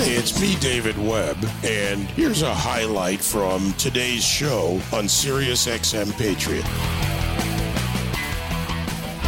[0.00, 6.64] It's me, David Webb, and here's a highlight from today's show on Sirius XM Patriot.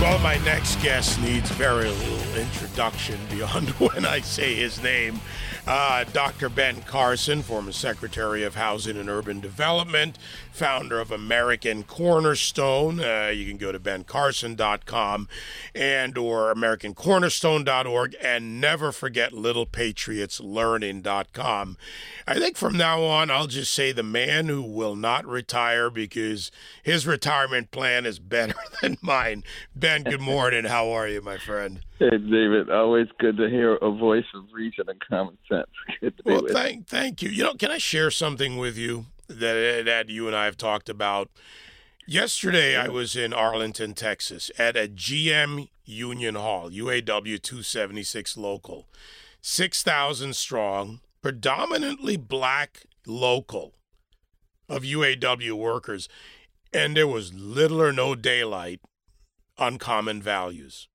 [0.01, 5.21] Well, my next guest needs very little introduction beyond when I say his name.
[5.67, 6.49] Uh, Dr.
[6.49, 10.17] Ben Carson, former Secretary of Housing and Urban Development,
[10.53, 13.01] founder of American Cornerstone.
[13.01, 15.27] Uh, you can go to bencarson.com
[15.75, 21.77] and or americancornerstone.org and never forget littlepatriotslearning.com.
[22.27, 26.51] I think from now on, I'll just say the man who will not retire because
[26.83, 29.45] his retirement plan is better than mine.
[29.75, 30.65] Ben, good morning.
[30.65, 31.81] How are you, my friend?
[31.99, 32.71] Hey, David.
[32.71, 35.67] Always good to hear a voice of reason and common sense.
[36.01, 37.29] Good to well, thank, thank you.
[37.29, 39.05] You know, can I share something with you
[39.39, 41.31] that that you and I have talked about?
[42.07, 48.89] Yesterday, I was in Arlington, Texas, at a GM Union Hall, UAW 276 local,
[49.41, 53.75] six thousand strong, predominantly black local
[54.69, 56.09] of UAW workers,
[56.73, 58.81] and there was little or no daylight
[59.59, 60.89] on common values.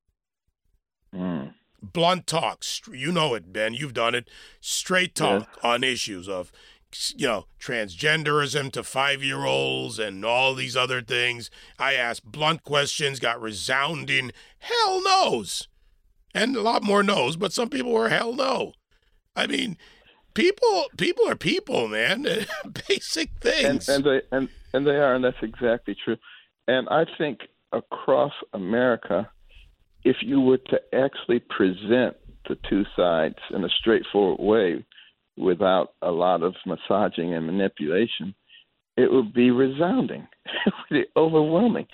[1.13, 1.53] Mm.
[1.81, 3.73] Blunt talks, you know it, Ben.
[3.73, 4.29] You've done it.
[4.59, 5.69] Straight talk yeah.
[5.69, 6.51] on issues of,
[7.15, 11.49] you know, transgenderism to five year olds and all these other things.
[11.79, 15.67] I asked blunt questions, got resounding hell no's,
[16.33, 18.73] and a lot more no's, but some people were hell no.
[19.35, 19.77] I mean,
[20.33, 22.23] people people are people, man.
[22.87, 23.89] Basic things.
[23.89, 26.17] And, and they and, and they are, and that's exactly true.
[26.67, 29.29] And I think across America,
[30.03, 32.15] if you were to actually present
[32.47, 34.85] the two sides in a straightforward way
[35.37, 38.33] without a lot of massaging and manipulation,
[38.97, 40.27] it would be resounding,
[40.65, 41.87] it would be overwhelming.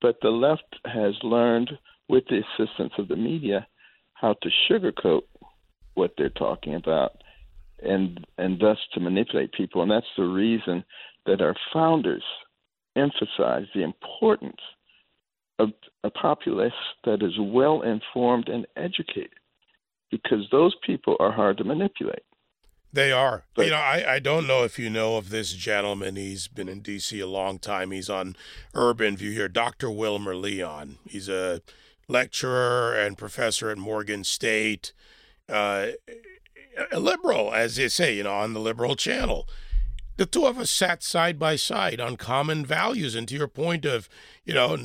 [0.00, 1.70] But the left has learned,
[2.08, 3.66] with the assistance of the media,
[4.14, 5.22] how to sugarcoat
[5.94, 7.12] what they're talking about
[7.82, 9.82] and and thus to manipulate people.
[9.82, 10.84] And that's the reason
[11.26, 12.22] that our founders
[12.96, 14.60] emphasized the importance
[15.58, 15.70] of
[16.04, 16.72] a populace
[17.04, 19.30] that is well informed and educated
[20.10, 22.22] because those people are hard to manipulate.
[22.92, 23.44] They are.
[23.54, 26.16] But, you know, I, I don't know if you know of this gentleman.
[26.16, 27.20] He's been in D.C.
[27.20, 27.90] a long time.
[27.90, 28.34] He's on
[28.74, 29.90] Urban View here, Dr.
[29.90, 30.98] Wilmer Leon.
[31.06, 31.60] He's a
[32.08, 34.92] lecturer and professor at Morgan State,
[35.48, 35.88] uh,
[36.90, 39.46] a liberal, as they say, you know, on the liberal channel
[40.18, 43.14] the two of us sat side by side on common values.
[43.14, 44.08] And to your point of,
[44.44, 44.76] you know,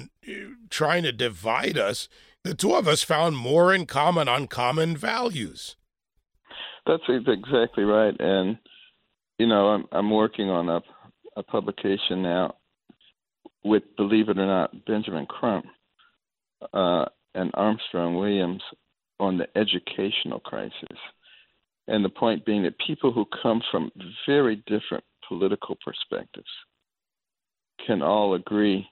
[0.70, 2.08] trying to divide us,
[2.44, 5.76] the two of us found more in common on common values.
[6.86, 8.16] That's exactly right.
[8.20, 8.58] And,
[9.38, 10.82] you know, I'm, I'm working on a,
[11.38, 12.56] a publication now
[13.64, 15.66] with, believe it or not, Benjamin Crump
[16.74, 17.06] uh,
[17.36, 18.62] and Armstrong Williams
[19.20, 20.98] on the educational crisis.
[21.88, 23.92] And the point being that people who come from
[24.28, 26.48] very different political perspectives
[27.86, 28.88] can all agree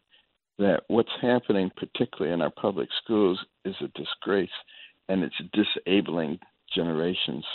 [0.60, 4.50] that what's happening, particularly in our public schools, is a disgrace
[5.10, 6.40] and it's disabling
[6.74, 7.46] generations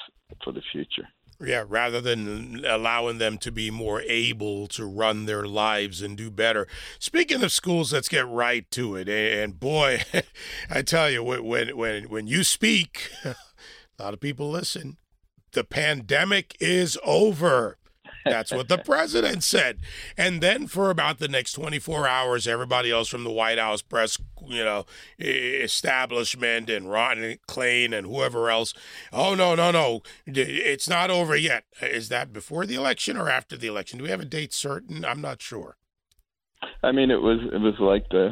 [0.43, 1.09] for the future.
[1.39, 6.31] Yeah, rather than allowing them to be more able to run their lives and do
[6.31, 6.67] better.
[6.99, 9.09] Speaking of schools, let's get right to it.
[9.09, 10.03] And boy,
[10.71, 13.35] I tell you, when when when you speak, a
[13.99, 14.97] lot of people listen.
[15.53, 17.77] The pandemic is over.
[18.27, 19.79] That's what the president said.
[20.17, 24.19] And then for about the next 24 hours, everybody else from the White House press,
[24.47, 24.85] you know,
[25.19, 28.75] establishment and Ron Klain and whoever else,
[29.13, 31.65] oh, no, no, no, it's not over yet.
[31.81, 33.99] Is that before the election or after the election?
[33.99, 35.05] Do we have a date certain?
[35.05, 35.77] I'm not sure.
[36.83, 38.31] I mean, it was it was like the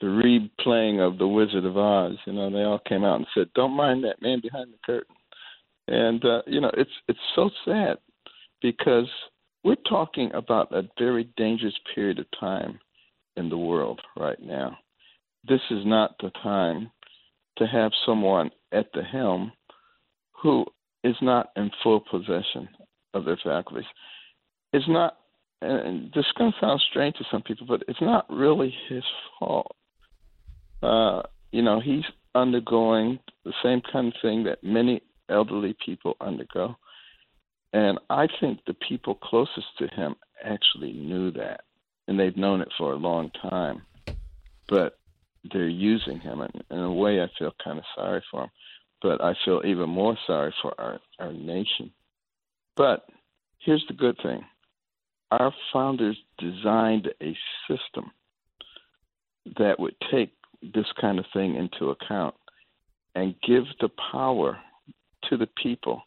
[0.00, 2.16] the replaying of the Wizard of Oz.
[2.26, 5.14] You know, they all came out and said, "Don't mind that man behind the curtain,"
[5.88, 7.98] and uh, you know, it's it's so sad
[8.62, 9.08] because
[9.64, 12.78] we're talking about a very dangerous period of time
[13.36, 14.76] in the world right now.
[15.48, 16.90] This is not the time
[17.58, 19.52] to have someone at the helm
[20.42, 20.64] who
[21.04, 22.68] is not in full possession
[23.14, 23.88] of their faculties.
[24.72, 25.18] It's not,
[25.62, 29.02] and this is going to sound strange to some people, but it's not really his
[29.38, 29.74] fault.
[30.82, 32.04] Uh, you know, he's
[32.34, 36.76] undergoing the same kind of thing that many elderly people undergo.
[37.72, 41.62] And I think the people closest to him actually knew that,
[42.06, 43.82] and they've known it for a long time.
[44.68, 44.98] But
[45.52, 48.50] they're using him, and in a way, I feel kind of sorry for him.
[49.02, 51.92] But I feel even more sorry for our, our nation.
[52.76, 53.06] But
[53.58, 54.44] here's the good thing
[55.30, 57.36] our founders designed a
[57.68, 58.10] system
[59.58, 60.32] that would take
[60.62, 62.34] this kind of thing into account
[63.14, 64.58] and give the power
[65.28, 66.02] to the people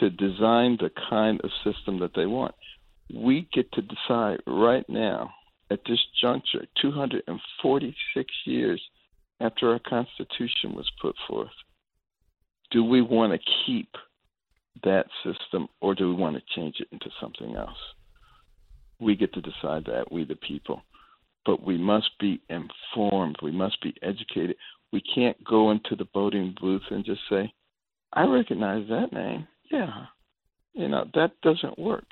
[0.00, 2.54] to design the kind of system that they want.
[3.12, 5.30] We get to decide right now,
[5.70, 8.82] at this juncture, 246 years
[9.40, 11.50] after our Constitution was put forth,
[12.70, 13.88] do we want to keep
[14.84, 17.76] that system or do we want to change it into something else?
[19.00, 20.82] We get to decide that, we the people.
[21.44, 24.56] But we must be informed, we must be educated.
[24.92, 27.52] We can't go into the voting booth and just say,
[28.12, 29.46] I recognize that name.
[29.70, 30.06] Yeah.
[30.74, 32.04] You know, that doesn't work.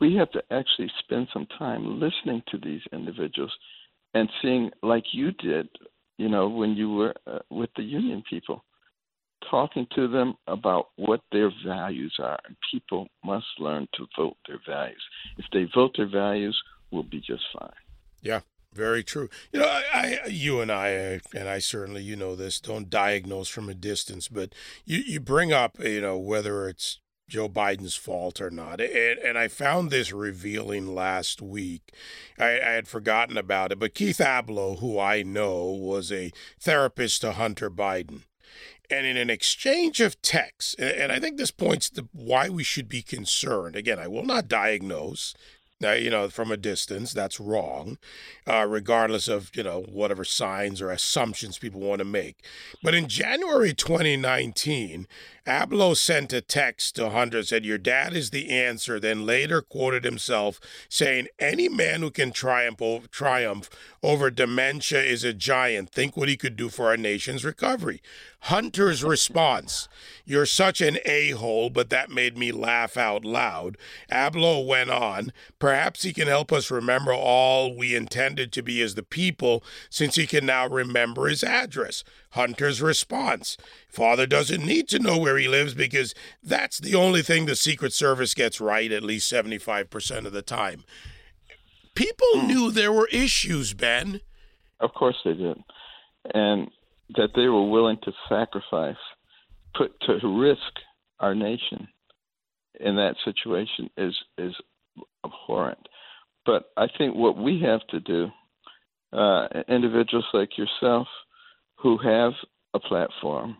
[0.00, 3.52] We have to actually spend some time listening to these individuals
[4.12, 5.68] and seeing, like you did,
[6.18, 8.64] you know, when you were uh, with the union people,
[9.50, 12.38] talking to them about what their values are.
[12.46, 15.02] And people must learn to vote their values.
[15.38, 16.60] If they vote their values,
[16.90, 17.70] we'll be just fine.
[18.22, 18.40] Yeah.
[18.74, 19.28] Very true.
[19.52, 23.48] You know, I, I, you and I, and I certainly, you know this, don't diagnose
[23.48, 24.52] from a distance, but
[24.84, 26.98] you, you bring up, you know, whether it's
[27.28, 28.80] Joe Biden's fault or not.
[28.80, 31.92] And, and I found this revealing last week.
[32.38, 37.20] I, I, had forgotten about it, but Keith Ablow, who I know, was a therapist
[37.22, 38.22] to Hunter Biden.
[38.90, 42.88] And in an exchange of texts, and I think this points to why we should
[42.88, 43.76] be concerned.
[43.76, 45.34] Again, I will not diagnose,
[45.82, 47.12] uh, you know, from a distance.
[47.12, 47.98] That's wrong,
[48.46, 52.44] uh, regardless of, you know, whatever signs or assumptions people want to make.
[52.82, 55.06] But in January 2019,
[55.46, 60.04] Ablow sent a text to Hunter, said, Your dad is the answer, then later quoted
[60.04, 63.68] himself saying, Any man who can triumph over, triumph
[64.02, 65.90] over dementia is a giant.
[65.90, 68.00] Think what he could do for our nation's recovery.
[68.44, 69.88] Hunter's response,
[70.24, 73.76] You're such an a hole, but that made me laugh out loud.
[74.10, 75.32] Ablow went on,
[75.64, 80.16] Perhaps he can help us remember all we intended to be as the people, since
[80.16, 82.04] he can now remember his address.
[82.32, 83.56] Hunter's response
[83.88, 87.94] Father doesn't need to know where he lives because that's the only thing the Secret
[87.94, 90.84] Service gets right at least 75% of the time.
[91.94, 92.46] People mm.
[92.46, 94.20] knew there were issues, Ben.
[94.80, 95.56] Of course they did.
[96.34, 96.68] And
[97.16, 99.00] that they were willing to sacrifice,
[99.74, 100.60] put to risk
[101.20, 101.88] our nation
[102.80, 104.52] in that situation is is
[105.24, 105.88] abhorrent.
[106.46, 108.28] But I think what we have to do,
[109.12, 111.06] uh, individuals like yourself,
[111.76, 112.32] who have
[112.74, 113.56] a platform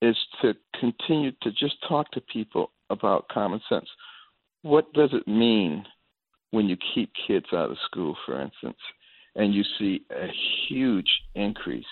[0.00, 3.88] is to continue to just talk to people about common sense.
[4.62, 5.84] What does it mean
[6.50, 8.78] when you keep kids out of school, for instance,
[9.34, 10.28] and you see a
[10.68, 11.84] huge increase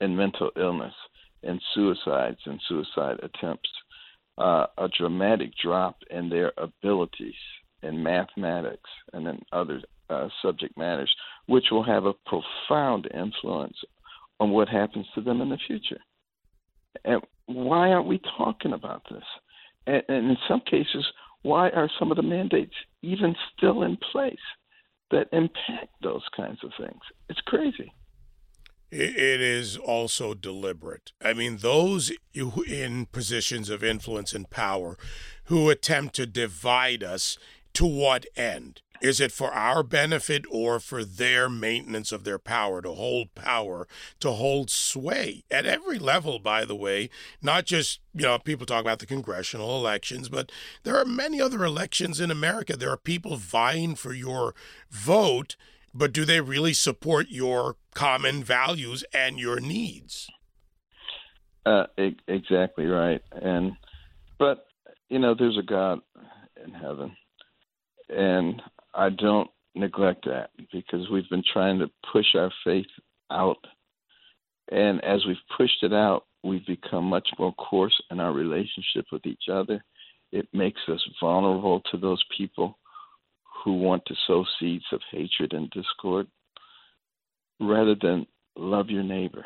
[0.00, 0.94] in mental illness
[1.42, 3.70] and suicides and suicide attempts,
[4.38, 7.34] uh, a dramatic drop in their abilities
[7.82, 11.14] in mathematics and in other uh, subject matters,
[11.46, 13.76] which will have a profound influence
[14.38, 16.00] on what happens to them in the future.
[17.04, 19.22] And why aren't we talking about this?
[19.86, 21.06] And, and in some cases,
[21.42, 24.36] why are some of the mandates even still in place
[25.10, 27.00] that impact those kinds of things?
[27.28, 27.92] It's crazy.
[28.92, 31.12] It is also deliberate.
[31.22, 34.98] I mean, those in positions of influence and power
[35.44, 37.38] who attempt to divide us
[37.74, 38.82] to what end?
[39.00, 43.88] Is it for our benefit or for their maintenance of their power, to hold power,
[44.20, 47.08] to hold sway at every level, by the way?
[47.40, 50.52] Not just, you know, people talk about the congressional elections, but
[50.82, 52.76] there are many other elections in America.
[52.76, 54.54] There are people vying for your
[54.90, 55.56] vote,
[55.94, 60.28] but do they really support your common values and your needs?
[61.64, 61.86] Uh,
[62.28, 63.22] exactly right.
[63.32, 63.72] And,
[64.38, 64.66] but,
[65.08, 66.00] you know, there's a God
[66.62, 67.16] in heaven
[68.10, 68.60] and
[68.94, 72.86] I don't neglect that because we've been trying to push our faith
[73.30, 73.64] out.
[74.72, 79.26] And as we've pushed it out, we've become much more coarse in our relationship with
[79.26, 79.84] each other.
[80.32, 82.78] It makes us vulnerable to those people
[83.64, 86.26] who want to sow seeds of hatred and discord
[87.60, 88.26] rather than
[88.56, 89.44] love your neighbor,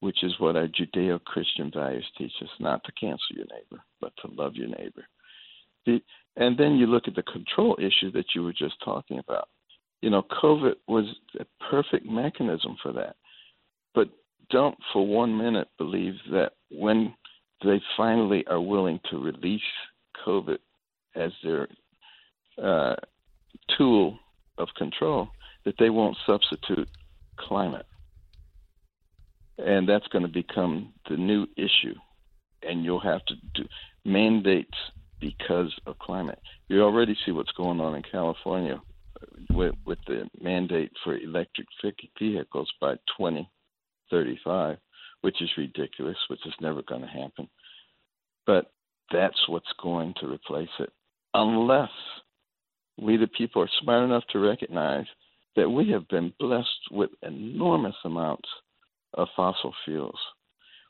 [0.00, 4.12] which is what our Judeo Christian values teach us not to cancel your neighbor, but
[4.22, 5.04] to love your neighbor.
[5.86, 6.00] The,
[6.36, 9.48] and then you look at the control issue that you were just talking about.
[10.02, 11.04] You know, COVID was
[11.38, 13.16] a perfect mechanism for that.
[13.94, 14.08] But
[14.50, 17.14] don't for one minute believe that when
[17.62, 19.60] they finally are willing to release
[20.26, 20.58] COVID
[21.14, 21.68] as their
[22.62, 22.96] uh,
[23.76, 24.18] tool
[24.58, 25.28] of control,
[25.64, 26.88] that they won't substitute
[27.38, 27.86] climate.
[29.58, 31.94] And that's going to become the new issue.
[32.62, 33.64] And you'll have to do
[34.04, 34.76] mandates
[35.20, 36.38] because of climate.
[36.68, 38.80] You already see what's going on in California
[39.52, 41.66] with, with the mandate for electric
[42.18, 44.78] vehicles by 2035,
[45.20, 47.48] which is ridiculous, which is never going to happen.
[48.46, 48.72] But
[49.12, 50.90] that's what's going to replace it.
[51.34, 51.90] Unless
[52.98, 55.06] we, the people, are smart enough to recognize
[55.56, 58.48] that we have been blessed with enormous amounts
[59.14, 60.18] of fossil fuels.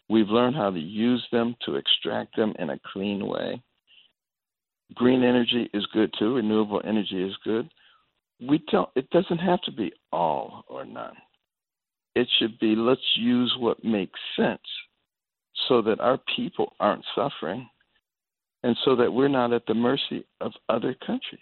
[0.08, 3.62] We've learned how to use them to extract them in a clean way.
[4.94, 7.70] Green energy is good too, renewable energy is good.
[8.40, 11.14] We don't it doesn't have to be all or none.
[12.14, 14.60] It should be let's use what makes sense
[15.68, 17.68] so that our people aren't suffering
[18.62, 21.40] and so that we're not at the mercy of other countries.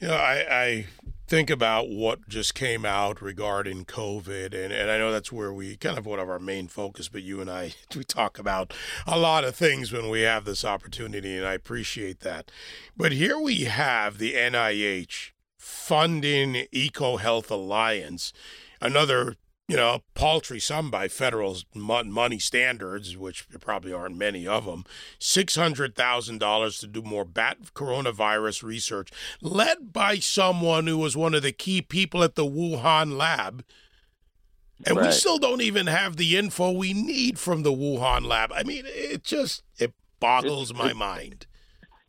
[0.00, 0.86] You know, I, I
[1.26, 5.76] think about what just came out regarding COVID, and, and I know that's where we
[5.76, 8.72] kind of one of our main focus, but you and I, we talk about
[9.06, 12.52] a lot of things when we have this opportunity, and I appreciate that.
[12.96, 18.32] But here we have the NIH funding EcoHealth Alliance,
[18.80, 19.34] another
[19.68, 24.84] you know, paltry sum by federal money standards, which probably aren't many of them,
[25.20, 29.10] $600,000 to do more bat coronavirus research,
[29.42, 33.62] led by someone who was one of the key people at the Wuhan lab.
[34.86, 35.06] And right.
[35.06, 38.52] we still don't even have the info we need from the Wuhan lab.
[38.54, 41.46] I mean, it just it boggles it's, my mind.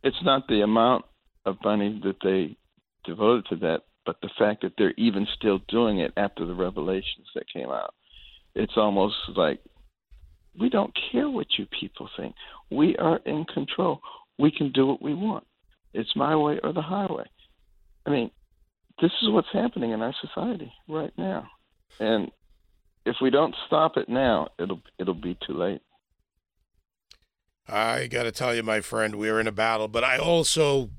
[0.02, 1.04] It's not the amount
[1.44, 2.56] of money that they
[3.04, 7.28] devoted to that but the fact that they're even still doing it after the revelations
[7.36, 7.94] that came out,
[8.56, 9.60] it's almost like
[10.58, 12.34] we don't care what you people think.
[12.72, 14.00] We are in control.
[14.36, 15.46] We can do what we want.
[15.94, 17.26] It's my way or the highway.
[18.04, 18.32] I mean,
[19.00, 21.46] this is what's happening in our society right now.
[22.00, 22.32] And
[23.06, 25.82] if we don't stop it now, it'll it'll be too late.
[27.68, 30.90] I got to tell you, my friend, we're in a battle, but I also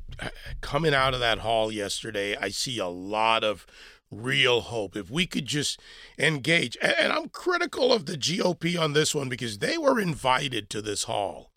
[0.61, 3.65] coming out of that hall yesterday, I see a lot of
[4.11, 4.95] real hope.
[4.95, 5.79] If we could just
[6.17, 10.81] engage, and I'm critical of the GOP on this one because they were invited to
[10.81, 11.51] this hall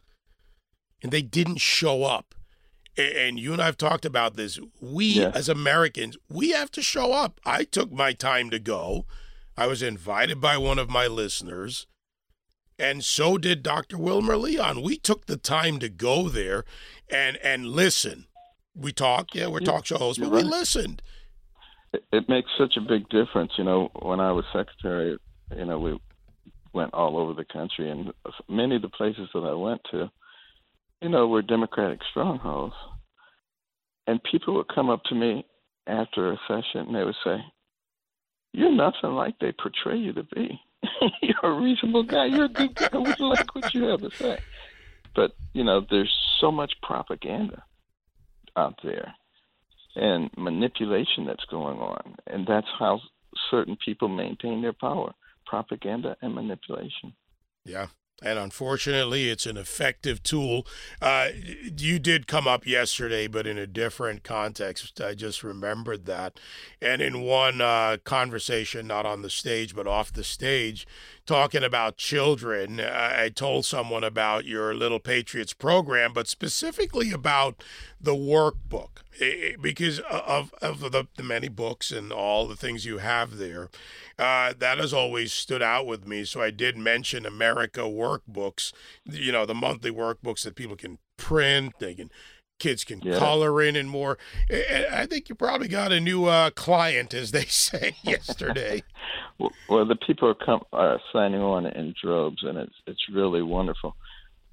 [1.02, 2.34] and they didn't show up.
[2.96, 4.58] And you and I have talked about this.
[4.80, 5.32] We, yeah.
[5.34, 7.40] as Americans, we have to show up.
[7.44, 9.04] I took my time to go.
[9.56, 11.86] I was invited by one of my listeners,
[12.78, 13.98] and so did Dr.
[13.98, 14.82] Wilmer Leon.
[14.82, 16.64] We took the time to go there
[17.10, 18.26] and and listen
[18.74, 20.42] we talk, yeah, we're talk show hosts, but right.
[20.44, 21.02] we listened.
[21.92, 23.52] It, it makes such a big difference.
[23.56, 25.16] You know, when I was secretary,
[25.56, 25.98] you know, we
[26.72, 28.12] went all over the country, and
[28.48, 30.10] many of the places that I went to,
[31.00, 32.74] you know, were Democratic strongholds.
[34.06, 35.46] And people would come up to me
[35.86, 37.38] after a session and they would say,
[38.52, 40.60] You're nothing like they portray you to be.
[41.22, 42.26] You're a reasonable guy.
[42.26, 42.88] You're a good guy.
[42.92, 44.38] We like what you have to say.
[45.14, 47.62] But, you know, there's so much propaganda
[48.56, 49.14] out there
[49.96, 52.16] and manipulation that's going on.
[52.26, 53.00] And that's how
[53.50, 55.12] certain people maintain their power
[55.46, 57.12] propaganda and manipulation.
[57.64, 57.88] Yeah.
[58.22, 60.66] And unfortunately, it's an effective tool.
[61.02, 61.28] Uh,
[61.76, 65.00] you did come up yesterday, but in a different context.
[65.00, 66.38] I just remembered that.
[66.80, 70.86] And in one uh, conversation, not on the stage, but off the stage,
[71.26, 77.62] talking about children, I told someone about your Little Patriots program, but specifically about
[78.00, 79.03] the workbook
[79.60, 83.70] because of, of the, the many books and all the things you have there.
[84.18, 86.24] Uh, that has always stood out with me.
[86.24, 88.72] So I did mention America workbooks,
[89.04, 92.10] you know, the monthly workbooks that people can print, they can
[92.58, 93.18] kids can yeah.
[93.18, 94.18] color in and more.
[94.50, 98.82] I think you probably got a new uh, client, as they say yesterday.
[99.68, 103.96] well, the people are, come, are signing on in droves, and it's it's really wonderful.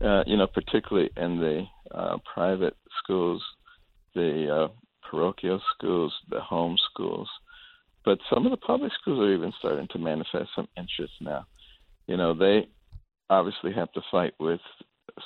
[0.02, 1.64] Uh, you know, particularly in the
[1.94, 3.44] uh, private schools,
[4.16, 4.68] the uh,
[5.10, 7.28] parochial schools, the home schools.
[8.04, 11.46] But some of the public schools are even starting to manifest some interest now.
[12.08, 12.68] You know, they
[13.30, 14.60] obviously have to fight with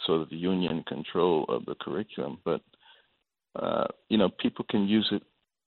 [0.05, 2.61] sort of union control of the curriculum, but
[3.55, 5.23] uh, you know, people can use it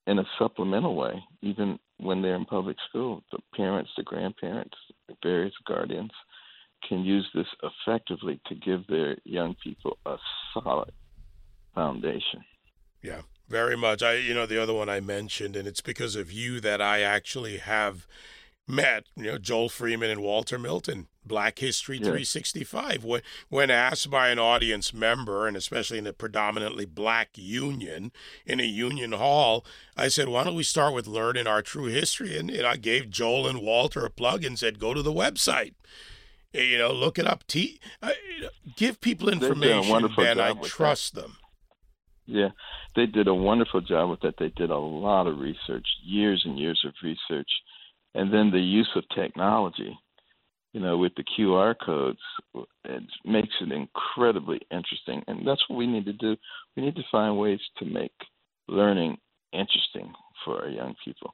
[0.06, 3.22] in a supplemental way, even when they're in public school.
[3.32, 4.76] The parents, the grandparents,
[5.08, 6.10] the various guardians
[6.87, 10.16] can use this effectively to give their young people a
[10.54, 10.92] solid
[11.75, 12.44] foundation.
[13.02, 14.02] Yeah, very much.
[14.02, 17.00] I, you know, the other one I mentioned, and it's because of you that I
[17.00, 18.07] actually have
[18.69, 22.05] met, you know, Joel Freeman and Walter Milton, Black History yeah.
[22.05, 23.05] 365.
[23.05, 28.12] When, when asked by an audience member, and especially in a predominantly black union,
[28.45, 29.64] in a union hall,
[29.97, 32.37] I said, why don't we start with learning our true history?
[32.37, 35.75] And, and I gave Joel and Walter a plug and said, go to the website.
[36.52, 37.47] You know, look it up.
[37.47, 38.11] T- uh,
[38.75, 41.23] give people information, and I trust that.
[41.23, 41.37] them.
[42.30, 42.50] Yeah,
[42.94, 44.35] they did a wonderful job with that.
[44.38, 47.49] They did a lot of research, years and years of research,
[48.14, 49.99] and then the use of technology
[50.73, 52.18] you know, with the QR codes,
[52.85, 55.23] it makes it incredibly interesting.
[55.26, 56.37] And that's what we need to do.
[56.76, 58.12] We need to find ways to make
[58.68, 59.16] learning
[59.52, 60.12] interesting
[60.44, 61.32] for our young people.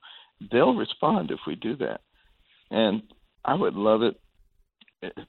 [0.52, 2.00] They'll respond if we do that.
[2.70, 3.02] And
[3.44, 4.18] I would love it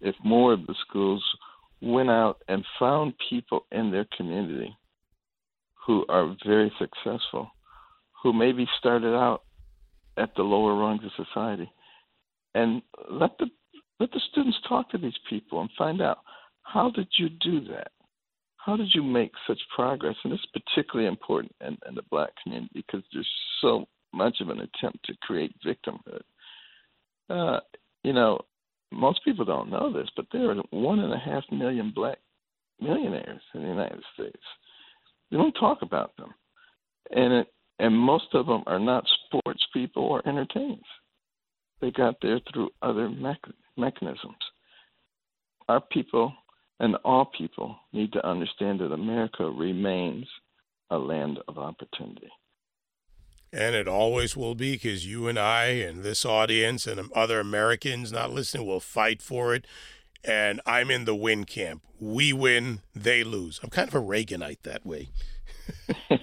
[0.01, 1.23] if more of the schools
[1.81, 4.75] went out and found people in their community
[5.85, 7.49] who are very successful,
[8.23, 9.43] who maybe started out
[10.17, 11.69] at the lower rungs of society,
[12.53, 13.47] and let the
[13.99, 16.19] let the students talk to these people and find out
[16.63, 17.91] how did you do that?
[18.57, 20.15] How did you make such progress?
[20.23, 23.29] And it's particularly important in, in the black community because there's
[23.61, 26.21] so much of an attempt to create victimhood.
[27.29, 27.59] Uh,
[28.03, 28.39] you know,
[28.91, 32.17] most people don't know this, but there are one and a half million black
[32.79, 34.43] millionaires in the United States.
[35.31, 36.33] We don't talk about them,
[37.11, 37.47] and it,
[37.79, 40.79] and most of them are not sports people or entertainers.
[41.81, 44.35] They got there through other mechanisms.
[45.67, 46.33] Our people
[46.79, 50.25] and all people need to understand that America remains
[50.89, 52.29] a land of opportunity.
[53.51, 58.11] And it always will be because you and I and this audience and other Americans
[58.11, 59.65] not listening will fight for it.
[60.27, 61.83] And I'm in the win camp.
[61.99, 63.59] We win, they lose.
[63.63, 65.09] I'm kind of a Reaganite that way.
[66.09, 66.19] well,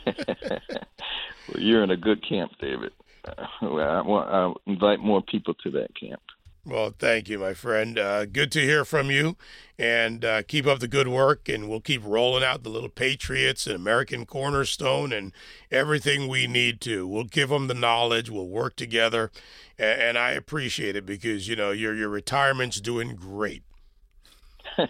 [1.56, 2.92] you're in a good camp, David.
[3.26, 6.20] Uh, I, want, I invite more people to that camp.
[6.64, 7.98] Well, thank you, my friend.
[7.98, 9.36] Uh, good to hear from you,
[9.76, 11.48] and uh, keep up the good work.
[11.48, 15.32] And we'll keep rolling out the little Patriots and American Cornerstone and
[15.72, 17.04] everything we need to.
[17.04, 18.30] We'll give them the knowledge.
[18.30, 19.32] We'll work together,
[19.76, 23.64] and, and I appreciate it because you know your your retirement's doing great.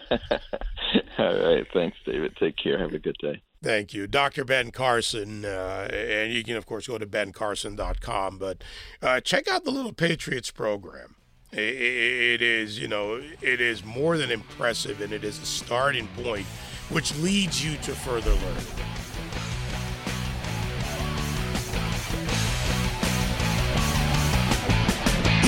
[1.17, 2.35] All right, thanks, David.
[2.37, 2.77] Take care.
[2.77, 3.41] Have a good day.
[3.61, 4.07] Thank you.
[4.07, 4.43] Dr.
[4.43, 5.45] Ben Carson.
[5.45, 8.63] Uh, and you can, of course, go to bencarson.com, but
[9.01, 11.15] uh, check out the Little Patriots program
[11.55, 16.45] it is, you know, it is more than impressive, and it is a starting point
[16.89, 19.12] which leads you to further learn.